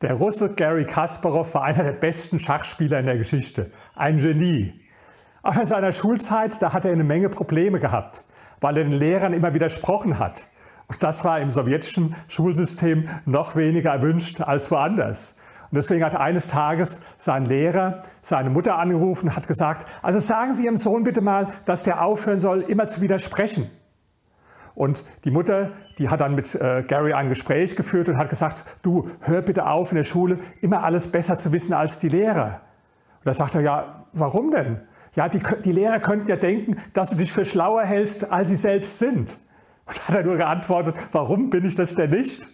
[0.00, 3.72] Der Russe Gary Kasparov war einer der besten Schachspieler in der Geschichte.
[3.96, 4.80] Ein Genie.
[5.42, 8.24] Aber in seiner Schulzeit, da hat er eine Menge Probleme gehabt,
[8.60, 10.46] weil er den Lehrern immer widersprochen hat.
[10.86, 15.36] Und das war im sowjetischen Schulsystem noch weniger erwünscht als woanders.
[15.62, 20.54] Und deswegen hat eines Tages sein Lehrer seine Mutter angerufen und hat gesagt, also sagen
[20.54, 23.68] Sie Ihrem Sohn bitte mal, dass der aufhören soll, immer zu widersprechen.
[24.78, 28.64] Und die Mutter, die hat dann mit äh, Gary ein Gespräch geführt und hat gesagt,
[28.84, 32.60] du, hör bitte auf in der Schule, immer alles besser zu wissen als die Lehrer.
[33.16, 34.80] Und da sagt er, ja, warum denn?
[35.16, 38.54] Ja, die, die Lehrer könnten ja denken, dass du dich für schlauer hältst, als sie
[38.54, 39.40] selbst sind.
[39.86, 42.48] Und hat er nur geantwortet, warum bin ich das denn nicht?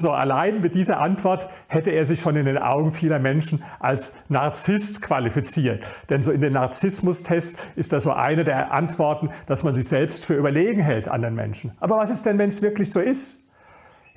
[0.00, 4.14] So, allein mit dieser Antwort hätte er sich schon in den Augen vieler Menschen als
[4.30, 5.84] Narzisst qualifiziert.
[6.08, 10.24] Denn so in den Narzissmustest ist das so eine der Antworten, dass man sich selbst
[10.24, 11.72] für überlegen hält anderen Menschen.
[11.80, 13.44] Aber was ist denn, wenn es wirklich so ist?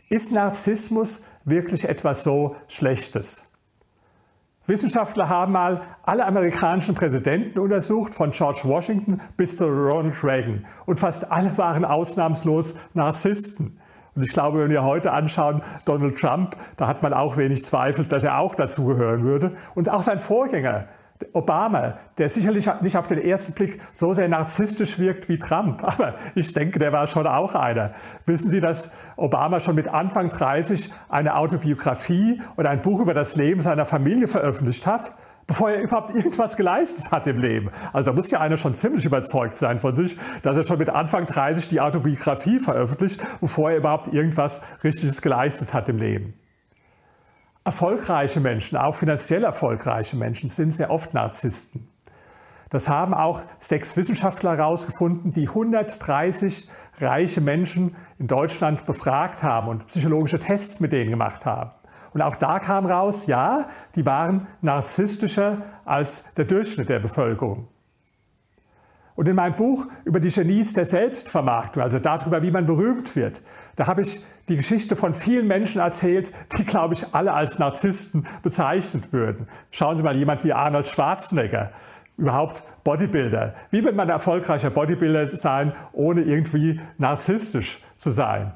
[0.07, 3.51] Ist Narzissmus wirklich etwas so Schlechtes?
[4.65, 10.65] Wissenschaftler haben mal alle amerikanischen Präsidenten untersucht, von George Washington bis zu Ronald Reagan.
[10.85, 13.81] Und fast alle waren ausnahmslos Narzissten.
[14.15, 18.05] Und ich glaube, wenn wir heute anschauen, Donald Trump, da hat man auch wenig Zweifel,
[18.05, 19.53] dass er auch dazugehören würde.
[19.75, 20.87] Und auch sein Vorgänger,
[21.31, 26.15] Obama, der sicherlich nicht auf den ersten Blick so sehr narzisstisch wirkt wie Trump, aber
[26.35, 27.91] ich denke, der war schon auch einer.
[28.25, 33.35] Wissen Sie, dass Obama schon mit Anfang 30 eine Autobiografie und ein Buch über das
[33.35, 35.13] Leben seiner Familie veröffentlicht hat?
[35.47, 37.69] Bevor er überhaupt irgendwas geleistet hat im Leben.
[37.91, 40.89] Also da muss ja einer schon ziemlich überzeugt sein von sich, dass er schon mit
[40.89, 46.33] Anfang 30 die Autobiografie veröffentlicht, bevor er überhaupt irgendwas Richtiges geleistet hat im Leben.
[47.65, 51.87] Erfolgreiche Menschen, auch finanziell erfolgreiche Menschen, sind sehr oft Narzissten.
[52.69, 56.67] Das haben auch sechs Wissenschaftler herausgefunden, die 130
[56.99, 61.71] reiche Menschen in Deutschland befragt haben und psychologische Tests mit denen gemacht haben.
[62.13, 67.67] Und auch da kam raus, ja, die waren narzisstischer als der Durchschnitt der Bevölkerung.
[69.15, 73.43] Und in meinem Buch über die Genies der Selbstvermarktung, also darüber, wie man berühmt wird,
[73.75, 78.25] da habe ich die Geschichte von vielen Menschen erzählt, die, glaube ich, alle als Narzissten
[78.41, 79.47] bezeichnet würden.
[79.71, 81.71] Schauen Sie mal, jemand wie Arnold Schwarzenegger,
[82.17, 83.53] überhaupt Bodybuilder.
[83.69, 88.53] Wie wird man erfolgreicher Bodybuilder sein, ohne irgendwie narzisstisch zu sein?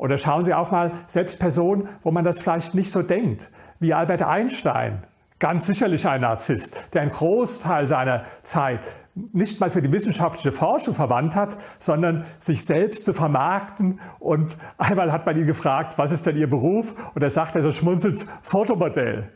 [0.00, 3.50] Oder schauen Sie auch mal selbst Personen, wo man das vielleicht nicht so denkt,
[3.80, 5.06] wie Albert Einstein.
[5.38, 8.80] Ganz sicherlich ein Narzisst, der einen Großteil seiner Zeit
[9.14, 14.00] nicht mal für die wissenschaftliche Forschung verwandt hat, sondern sich selbst zu vermarkten.
[14.20, 16.94] Und einmal hat man ihn gefragt, was ist denn Ihr Beruf?
[17.14, 19.30] Und er sagt, er so schmunzelt, Fotomodell.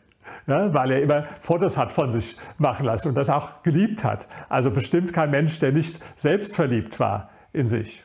[0.47, 4.29] Ja, weil er immer Fotos hat von sich machen lassen und das auch geliebt hat.
[4.49, 8.05] Also bestimmt kein Mensch, der nicht selbst verliebt war in sich.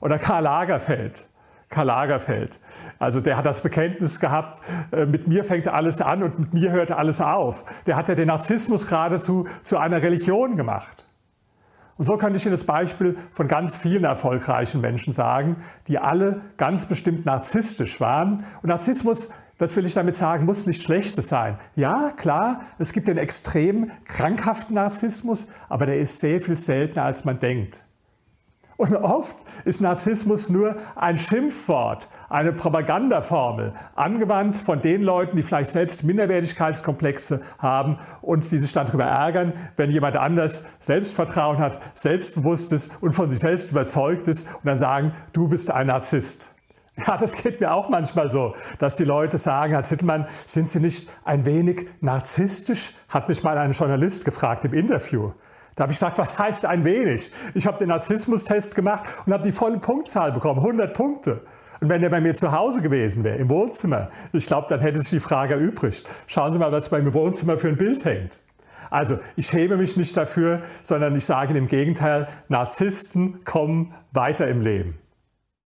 [0.00, 1.28] Oder Karl Lagerfeld.
[1.70, 2.60] Karl Lagerfeld.
[2.98, 4.60] Also der hat das Bekenntnis gehabt,
[4.90, 7.64] äh, mit mir fängt alles an und mit mir hört alles auf.
[7.86, 11.06] Der hat ja den Narzissmus geradezu zu einer Religion gemacht.
[11.96, 16.40] Und so könnte ich Ihnen das Beispiel von ganz vielen erfolgreichen Menschen sagen, die alle
[16.56, 18.42] ganz bestimmt narzisstisch waren.
[18.62, 21.56] Und Narzissmus, das will ich damit sagen, muss nicht Schlechtes sein.
[21.76, 27.24] Ja, klar, es gibt den extrem krankhaften Narzissmus, aber der ist sehr viel seltener, als
[27.24, 27.84] man denkt.
[28.80, 29.36] Und oft
[29.66, 37.42] ist Narzissmus nur ein Schimpfwort, eine Propagandaformel, angewandt von den Leuten, die vielleicht selbst Minderwertigkeitskomplexe
[37.58, 43.12] haben und die sich dann darüber ärgern, wenn jemand anders Selbstvertrauen hat, selbstbewusst ist und
[43.12, 46.54] von sich selbst überzeugt ist und dann sagen, du bist ein Narzisst.
[47.06, 50.80] Ja, das geht mir auch manchmal so, dass die Leute sagen, Herr Zittelmann, sind Sie
[50.80, 52.94] nicht ein wenig narzisstisch?
[53.10, 55.32] Hat mich mal ein Journalist gefragt im Interview.
[55.80, 57.30] Da habe ich gesagt, was heißt ein wenig?
[57.54, 61.40] Ich habe den Narzissmustest gemacht und habe die volle Punktzahl bekommen, 100 Punkte.
[61.80, 65.00] Und wenn der bei mir zu Hause gewesen wäre, im Wohnzimmer, ich glaube, dann hätte
[65.00, 66.06] sich die Frage erübrigt.
[66.26, 68.40] Schauen Sie mal, was bei mir im Wohnzimmer für ein Bild hängt.
[68.90, 74.60] Also, ich schäme mich nicht dafür, sondern ich sage im Gegenteil, Narzissten kommen weiter im
[74.60, 74.99] Leben.